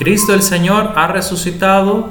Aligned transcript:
Cristo 0.00 0.32
el 0.32 0.42
Señor 0.42 0.94
ha 0.96 1.08
resucitado 1.08 2.08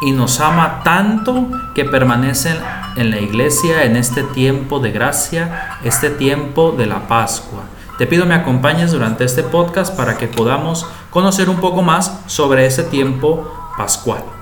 y 0.00 0.12
nos 0.12 0.40
ama 0.40 0.80
tanto 0.82 1.50
que 1.74 1.84
permanece 1.84 2.56
en 2.96 3.10
la 3.10 3.20
iglesia 3.20 3.84
en 3.84 3.96
este 3.96 4.22
tiempo 4.22 4.80
de 4.80 4.92
gracia, 4.92 5.78
este 5.84 6.08
tiempo 6.08 6.72
de 6.72 6.86
la 6.86 7.06
Pascua. 7.06 7.64
Te 7.98 8.06
pido 8.06 8.24
me 8.24 8.34
acompañes 8.34 8.92
durante 8.92 9.24
este 9.24 9.42
podcast 9.42 9.94
para 9.94 10.16
que 10.16 10.26
podamos 10.26 10.86
conocer 11.10 11.50
un 11.50 11.56
poco 11.56 11.82
más 11.82 12.18
sobre 12.28 12.64
ese 12.64 12.82
tiempo 12.82 13.46
pascual. 13.76 14.37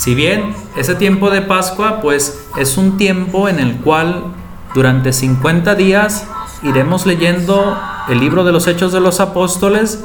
Si 0.00 0.14
bien 0.14 0.54
ese 0.76 0.94
tiempo 0.94 1.28
de 1.28 1.42
Pascua 1.42 2.00
pues 2.00 2.48
es 2.56 2.78
un 2.78 2.96
tiempo 2.96 3.50
en 3.50 3.60
el 3.60 3.76
cual 3.82 4.32
durante 4.72 5.12
50 5.12 5.74
días 5.74 6.26
iremos 6.62 7.04
leyendo 7.04 7.78
el 8.08 8.18
libro 8.18 8.42
de 8.42 8.50
los 8.50 8.66
Hechos 8.66 8.92
de 8.94 9.00
los 9.00 9.20
Apóstoles 9.20 10.02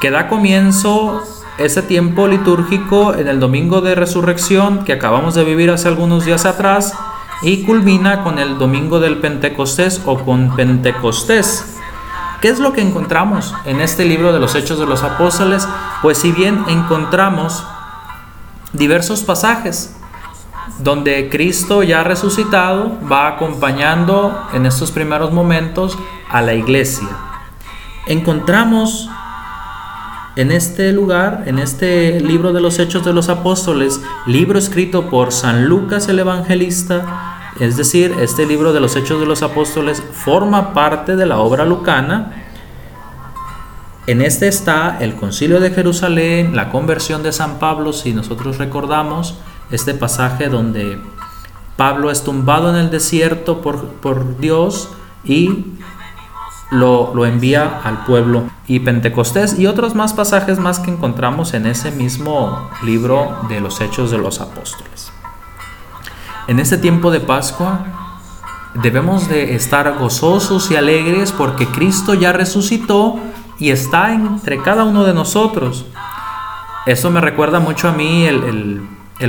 que 0.00 0.12
da 0.12 0.28
comienzo 0.28 1.20
ese 1.58 1.82
tiempo 1.82 2.28
litúrgico 2.28 3.14
en 3.14 3.26
el 3.26 3.40
domingo 3.40 3.80
de 3.80 3.96
resurrección 3.96 4.84
que 4.84 4.92
acabamos 4.92 5.34
de 5.34 5.42
vivir 5.42 5.70
hace 5.70 5.88
algunos 5.88 6.24
días 6.24 6.46
atrás 6.46 6.94
y 7.42 7.64
culmina 7.64 8.22
con 8.22 8.38
el 8.38 8.56
domingo 8.56 9.00
del 9.00 9.18
Pentecostés 9.18 10.00
o 10.06 10.20
con 10.20 10.54
Pentecostés. 10.54 11.76
¿Qué 12.40 12.50
es 12.50 12.60
lo 12.60 12.72
que 12.72 12.82
encontramos 12.82 13.52
en 13.64 13.80
este 13.80 14.04
libro 14.04 14.32
de 14.32 14.38
los 14.38 14.54
Hechos 14.54 14.78
de 14.78 14.86
los 14.86 15.02
Apóstoles? 15.02 15.66
Pues 16.02 16.18
si 16.18 16.30
bien 16.30 16.64
encontramos 16.68 17.64
diversos 18.72 19.22
pasajes 19.22 19.94
donde 20.78 21.28
Cristo 21.28 21.82
ya 21.82 22.04
resucitado 22.04 22.98
va 23.10 23.28
acompañando 23.28 24.48
en 24.52 24.66
estos 24.66 24.90
primeros 24.90 25.32
momentos 25.32 25.98
a 26.30 26.42
la 26.42 26.54
iglesia. 26.54 27.08
Encontramos 28.06 29.08
en 30.34 30.50
este 30.50 30.92
lugar, 30.92 31.44
en 31.46 31.58
este 31.58 32.20
libro 32.20 32.52
de 32.52 32.60
los 32.60 32.78
Hechos 32.78 33.04
de 33.04 33.12
los 33.12 33.28
Apóstoles, 33.28 34.00
libro 34.26 34.58
escrito 34.58 35.10
por 35.10 35.30
San 35.32 35.66
Lucas 35.66 36.08
el 36.08 36.18
Evangelista, 36.18 37.52
es 37.60 37.76
decir, 37.76 38.14
este 38.20 38.46
libro 38.46 38.72
de 38.72 38.80
los 38.80 38.96
Hechos 38.96 39.20
de 39.20 39.26
los 39.26 39.42
Apóstoles 39.42 40.02
forma 40.12 40.72
parte 40.72 41.16
de 41.16 41.26
la 41.26 41.38
obra 41.38 41.66
lucana 41.66 42.41
en 44.06 44.20
este 44.20 44.48
está 44.48 44.98
el 45.00 45.14
concilio 45.14 45.60
de 45.60 45.70
Jerusalén, 45.70 46.56
la 46.56 46.70
conversión 46.70 47.22
de 47.22 47.32
San 47.32 47.58
Pablo, 47.58 47.92
si 47.92 48.12
nosotros 48.12 48.58
recordamos 48.58 49.36
este 49.70 49.94
pasaje 49.94 50.48
donde 50.48 50.98
Pablo 51.76 52.10
es 52.10 52.24
tumbado 52.24 52.70
en 52.70 52.76
el 52.76 52.90
desierto 52.90 53.62
por, 53.62 53.88
por 53.88 54.38
Dios 54.38 54.88
y 55.24 55.66
lo, 56.70 57.14
lo, 57.14 57.26
envía 57.26 57.80
al 57.84 58.04
pueblo 58.04 58.44
y 58.66 58.80
Pentecostés 58.80 59.58
y 59.58 59.66
otros 59.66 59.94
más 59.94 60.14
pasajes 60.14 60.58
más 60.58 60.80
que 60.80 60.90
encontramos 60.90 61.54
en 61.54 61.66
ese 61.66 61.90
mismo 61.90 62.70
libro 62.82 63.36
de 63.48 63.60
los 63.60 63.80
Hechos 63.80 64.10
de 64.10 64.18
los 64.18 64.40
Apóstoles. 64.40 65.12
En 66.48 66.58
este 66.58 66.76
tiempo 66.76 67.10
de 67.10 67.20
Pascua 67.20 67.84
debemos 68.74 69.28
de 69.28 69.54
estar 69.54 69.96
gozosos 69.98 70.70
y 70.70 70.76
alegres 70.76 71.30
porque 71.30 71.66
Cristo 71.66 72.14
ya 72.14 72.32
resucitó 72.32 73.18
y 73.58 73.70
está 73.70 74.12
entre 74.12 74.60
cada 74.62 74.84
uno 74.84 75.04
de 75.04 75.14
nosotros. 75.14 75.86
Eso 76.86 77.10
me 77.10 77.20
recuerda 77.20 77.60
mucho 77.60 77.88
a 77.88 77.92
mí 77.92 78.24
el, 78.24 78.82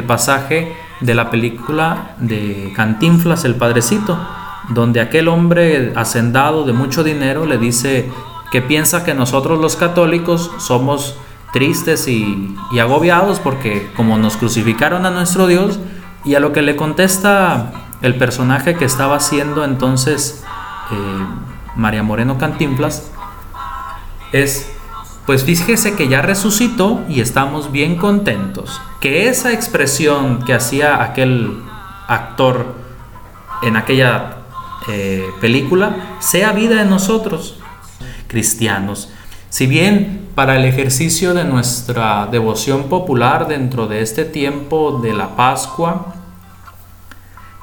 pasaje 0.08 0.76
de 1.02 1.14
la 1.14 1.30
película 1.30 2.16
de 2.18 2.74
Cantinflas, 2.76 3.46
el 3.46 3.56
Padrecito, 3.56 4.18
donde 4.70 5.02
aquel 5.02 5.28
hombre 5.28 5.94
hacendado 5.96 6.64
de 6.64 6.74
mucho 6.74 7.04
dinero 7.04 7.46
le 7.46 7.60
dice 7.60 8.10
que 8.52 8.62
piensa 8.62 9.04
que 9.04 9.14
nosotros 9.14 9.60
los 9.60 9.76
católicos 9.76 10.52
somos 10.58 11.16
tristes 11.54 12.08
y, 12.08 12.56
agobiados 12.82 13.40
porque 13.40 13.92
como 13.96 14.18
nos 14.18 14.38
crucificaron 14.38 15.06
a 15.06 15.12
nuestro 15.12 15.46
Dios 15.46 15.80
y 16.26 16.34
a 16.36 16.40
lo 16.40 16.52
que 16.54 16.64
le 16.64 16.76
contesta 16.76 17.72
el 18.02 18.16
personaje 18.16 18.76
que 18.76 18.86
estaba 18.86 19.18
haciendo 19.18 19.64
entonces 19.64 20.44
eh, 20.92 20.96
María 21.76 22.02
Moreno 22.02 22.40
Cantinflas 22.40 23.12
es, 24.34 24.70
pues 25.26 25.46
fíjese 25.46 25.96
que 25.96 26.10
ya 26.10 26.22
resucitó 26.22 27.02
y 27.08 27.22
estamos 27.22 27.72
bien 27.72 27.96
contentos. 27.96 28.82
Que 29.00 29.30
esa 29.30 29.54
expresión 29.54 30.44
que 30.44 30.54
hacía 30.54 31.02
aquel 31.02 31.62
actor 32.08 32.76
en 33.62 33.78
aquella 33.78 34.38
eh, 34.90 35.30
película 35.40 36.18
sea 36.20 36.52
vida 36.52 36.82
en 36.82 36.90
nosotros, 36.90 37.58
cristianos. 38.28 39.10
Si 39.50 39.68
bien 39.68 40.28
para 40.36 40.58
el 40.58 40.66
ejercicio 40.66 41.34
de 41.36 41.44
nuestra 41.44 42.28
devoción 42.30 42.86
popular 42.86 43.48
dentro 43.48 43.88
de 43.88 44.02
este 44.02 44.26
tiempo 44.26 45.00
de 45.02 45.14
la 45.14 45.36
Pascua, 45.36 46.16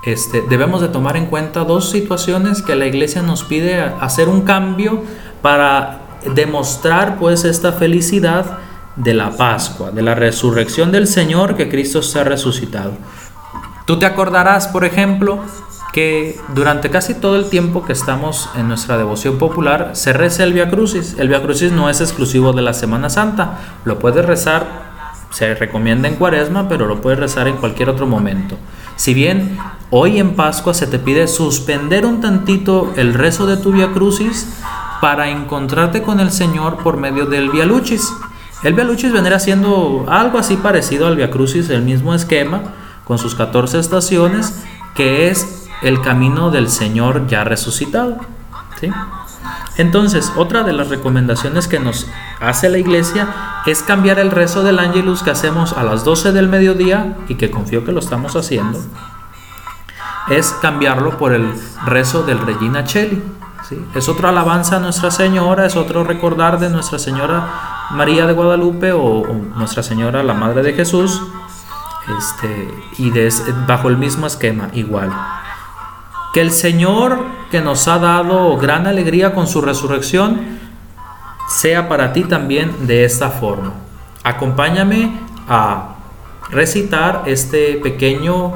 este, 0.04 0.42
debemos 0.42 0.80
de 0.80 0.88
tomar 0.88 1.16
en 1.16 1.26
cuenta 1.26 1.64
dos 1.64 1.90
situaciones 1.90 2.62
que 2.62 2.76
la 2.76 2.86
iglesia 2.86 3.22
nos 3.22 3.44
pide 3.44 3.82
hacer 3.82 4.28
un 4.28 4.42
cambio 4.42 5.02
para 5.42 6.09
demostrar 6.34 7.18
pues 7.18 7.44
esta 7.44 7.72
felicidad 7.72 8.58
de 8.96 9.14
la 9.14 9.30
Pascua, 9.30 9.90
de 9.90 10.02
la 10.02 10.14
resurrección 10.14 10.92
del 10.92 11.06
Señor 11.06 11.56
que 11.56 11.68
Cristo 11.68 12.02
se 12.02 12.20
ha 12.20 12.24
resucitado. 12.24 12.92
Tú 13.86 13.98
te 13.98 14.06
acordarás, 14.06 14.68
por 14.68 14.84
ejemplo, 14.84 15.40
que 15.92 16.38
durante 16.54 16.90
casi 16.90 17.14
todo 17.14 17.36
el 17.36 17.48
tiempo 17.48 17.84
que 17.84 17.92
estamos 17.92 18.48
en 18.54 18.68
nuestra 18.68 18.96
devoción 18.96 19.38
popular 19.38 19.90
se 19.94 20.12
reza 20.12 20.44
el 20.44 20.52
Via 20.52 20.70
Crucis. 20.70 21.16
El 21.18 21.28
Via 21.28 21.42
Crucis 21.42 21.72
no 21.72 21.90
es 21.90 22.00
exclusivo 22.00 22.52
de 22.52 22.62
la 22.62 22.74
Semana 22.74 23.10
Santa, 23.10 23.58
lo 23.84 23.98
puedes 23.98 24.24
rezar, 24.24 24.90
se 25.30 25.54
recomienda 25.54 26.08
en 26.08 26.16
Cuaresma, 26.16 26.68
pero 26.68 26.86
lo 26.86 27.00
puedes 27.00 27.18
rezar 27.18 27.48
en 27.48 27.56
cualquier 27.56 27.88
otro 27.88 28.06
momento. 28.06 28.56
Si 28.96 29.14
bien 29.14 29.58
hoy 29.90 30.18
en 30.18 30.36
Pascua 30.36 30.74
se 30.74 30.86
te 30.86 30.98
pide 30.98 31.26
suspender 31.26 32.06
un 32.06 32.20
tantito 32.20 32.92
el 32.96 33.14
rezo 33.14 33.46
de 33.46 33.56
tu 33.56 33.72
Via 33.72 33.92
Crucis 33.92 34.46
para 35.00 35.30
encontrarte 35.30 36.02
con 36.02 36.20
el 36.20 36.30
Señor 36.30 36.78
por 36.78 36.96
medio 36.96 37.26
del 37.26 37.50
Via 37.50 37.66
Lucis. 37.66 38.12
El 38.62 38.74
Via 38.74 38.84
Lucis 38.84 39.12
vendrá 39.12 39.38
siendo 39.38 40.04
algo 40.08 40.38
así 40.38 40.56
parecido 40.56 41.06
al 41.06 41.16
Via 41.16 41.30
Crucis, 41.30 41.70
el 41.70 41.82
mismo 41.82 42.14
esquema, 42.14 42.62
con 43.04 43.18
sus 43.18 43.34
14 43.34 43.78
estaciones, 43.78 44.62
que 44.94 45.28
es 45.28 45.68
el 45.82 46.00
camino 46.02 46.50
del 46.50 46.68
Señor 46.68 47.26
ya 47.26 47.44
resucitado. 47.44 48.18
¿sí? 48.80 48.90
Entonces, 49.78 50.32
otra 50.36 50.62
de 50.62 50.74
las 50.74 50.88
recomendaciones 50.88 51.66
que 51.66 51.80
nos 51.80 52.06
hace 52.40 52.68
la 52.68 52.78
iglesia 52.78 53.28
es 53.64 53.82
cambiar 53.82 54.18
el 54.18 54.30
rezo 54.30 54.62
del 54.62 54.78
Angelus 54.78 55.22
que 55.22 55.30
hacemos 55.30 55.72
a 55.72 55.82
las 55.82 56.04
12 56.04 56.32
del 56.32 56.48
mediodía 56.48 57.16
y 57.28 57.36
que 57.36 57.50
confío 57.50 57.84
que 57.84 57.92
lo 57.92 58.00
estamos 58.00 58.36
haciendo, 58.36 58.78
es 60.28 60.54
cambiarlo 60.60 61.16
por 61.16 61.32
el 61.32 61.50
rezo 61.86 62.22
del 62.22 62.38
Regina 62.40 62.84
Cheli. 62.84 63.22
Es 63.94 64.08
otra 64.08 64.30
alabanza 64.30 64.76
a 64.76 64.80
Nuestra 64.80 65.10
Señora, 65.10 65.66
es 65.66 65.76
otro 65.76 66.02
recordar 66.02 66.58
de 66.58 66.70
Nuestra 66.70 66.98
Señora 66.98 67.88
María 67.92 68.26
de 68.26 68.32
Guadalupe 68.32 68.92
o, 68.92 69.24
Nuestra 69.56 69.82
Señora 69.82 70.22
la 70.22 70.34
Madre 70.34 70.62
de 70.62 70.72
Jesús, 70.72 71.22
este, 72.18 72.68
y 72.98 73.12
bajo 73.66 73.88
el 73.88 73.96
mismo 73.96 74.26
esquema, 74.26 74.70
igual. 74.72 75.12
Que 76.34 76.40
el 76.40 76.50
Señor 76.50 77.24
que 77.50 77.60
nos 77.60 77.86
ha 77.86 77.98
dado 77.98 78.56
gran 78.56 78.86
alegría 78.86 79.34
con 79.34 79.46
su 79.46 79.60
resurrección, 79.60 80.58
sea 81.48 81.88
para 81.88 82.12
ti 82.12 82.24
también 82.24 82.86
de 82.86 83.04
esta 83.04 83.30
forma. 83.30 83.72
Acompáñame 84.24 85.12
a 85.48 85.96
recitar 86.50 87.22
este 87.26 87.74
pequeño 87.74 88.52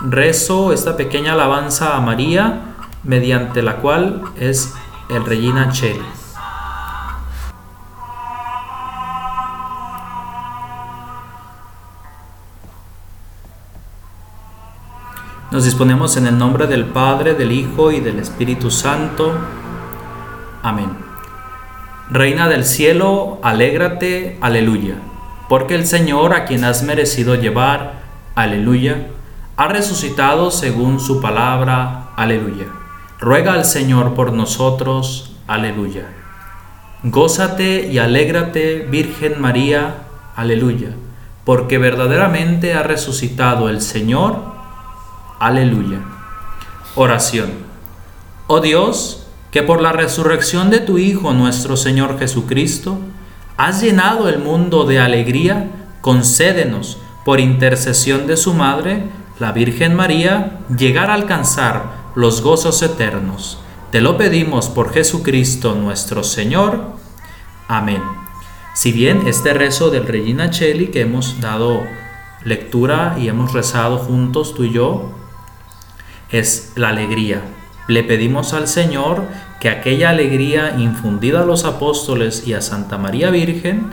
rezo, 0.00 0.72
esta 0.72 0.96
pequeña 0.96 1.32
alabanza 1.32 1.96
a 1.96 2.00
María 2.00 2.71
mediante 3.04 3.62
la 3.62 3.76
cual 3.76 4.22
es 4.38 4.74
el 5.08 5.24
Regina 5.24 5.70
Cheli. 5.70 6.00
Nos 15.50 15.66
disponemos 15.66 16.16
en 16.16 16.26
el 16.26 16.38
nombre 16.38 16.66
del 16.66 16.86
Padre, 16.86 17.34
del 17.34 17.52
Hijo 17.52 17.92
y 17.92 18.00
del 18.00 18.18
Espíritu 18.18 18.70
Santo. 18.70 19.34
Amén. 20.62 20.96
Reina 22.08 22.48
del 22.48 22.64
cielo, 22.64 23.38
alégrate, 23.42 24.38
aleluya, 24.40 24.94
porque 25.50 25.74
el 25.74 25.86
Señor 25.86 26.32
a 26.32 26.46
quien 26.46 26.64
has 26.64 26.82
merecido 26.82 27.34
llevar, 27.34 28.00
aleluya, 28.34 29.08
ha 29.56 29.68
resucitado 29.68 30.50
según 30.50 31.00
su 31.00 31.20
palabra, 31.20 32.08
aleluya. 32.16 32.81
Ruega 33.22 33.52
al 33.52 33.64
Señor 33.64 34.14
por 34.14 34.32
nosotros. 34.32 35.36
Aleluya. 35.46 36.08
Gózate 37.04 37.86
y 37.86 37.98
alégrate, 37.98 38.84
Virgen 38.90 39.40
María. 39.40 39.94
Aleluya. 40.34 40.88
porque 41.44 41.78
verdaderamente 41.78 42.74
ha 42.74 42.82
resucitado 42.82 43.68
el 43.68 43.80
Señor. 43.80 44.40
Aleluya. 45.38 46.00
Oración. 46.96 47.50
Oh 48.48 48.58
Dios, 48.60 49.28
que 49.52 49.62
por 49.62 49.80
la 49.80 49.92
resurrección 49.92 50.68
de 50.70 50.80
tu 50.80 50.98
Hijo 50.98 51.32
nuestro 51.32 51.76
Señor 51.76 52.18
Jesucristo, 52.18 52.98
has 53.56 53.82
llenado 53.82 54.28
el 54.28 54.40
mundo 54.40 54.84
de 54.84 54.98
alegría, 54.98 55.70
concédenos, 56.00 56.98
por 57.24 57.38
intercesión 57.38 58.26
de 58.26 58.36
su 58.36 58.52
Madre, 58.52 59.04
la 59.38 59.52
Virgen 59.52 59.94
María, 59.94 60.58
llegar 60.76 61.08
a 61.08 61.14
alcanzar 61.14 62.01
los 62.14 62.42
gozos 62.42 62.82
eternos. 62.82 63.58
Te 63.90 64.00
lo 64.00 64.16
pedimos 64.16 64.68
por 64.68 64.92
Jesucristo 64.92 65.74
nuestro 65.74 66.24
Señor. 66.24 66.80
Amén. 67.68 68.02
Si 68.74 68.92
bien 68.92 69.26
este 69.26 69.52
rezo 69.52 69.90
del 69.90 70.06
Regina 70.06 70.50
Cheli 70.50 70.88
que 70.88 71.02
hemos 71.02 71.40
dado 71.40 71.82
lectura 72.44 73.16
y 73.18 73.28
hemos 73.28 73.52
rezado 73.52 73.98
juntos 73.98 74.54
tú 74.54 74.64
y 74.64 74.72
yo, 74.72 75.12
es 76.30 76.72
la 76.76 76.88
alegría. 76.88 77.42
Le 77.88 78.02
pedimos 78.02 78.54
al 78.54 78.68
Señor 78.68 79.24
que 79.60 79.68
aquella 79.68 80.10
alegría 80.10 80.74
infundida 80.78 81.42
a 81.42 81.46
los 81.46 81.64
apóstoles 81.64 82.46
y 82.46 82.54
a 82.54 82.60
Santa 82.60 82.98
María 82.98 83.30
Virgen, 83.30 83.92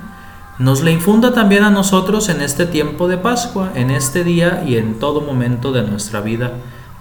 nos 0.58 0.82
la 0.82 0.92
infunda 0.92 1.34
también 1.34 1.64
a 1.64 1.70
nosotros 1.70 2.28
en 2.30 2.42
este 2.42 2.66
tiempo 2.66 3.08
de 3.08 3.18
Pascua, 3.18 3.72
en 3.76 3.92
este 3.92 4.24
día 4.24 4.64
y 4.66 4.78
en 4.78 5.00
todo 5.00 5.22
momento 5.22 5.72
de 5.72 5.84
nuestra 5.84 6.22
vida. 6.22 6.54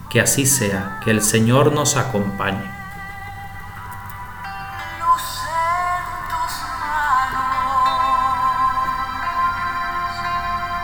Que 0.09 0.21
así 0.21 0.47
sea, 0.47 1.01
que 1.05 1.11
el 1.11 1.23
Señor 1.23 1.73
nos 1.73 1.97
acompañe. 1.97 2.78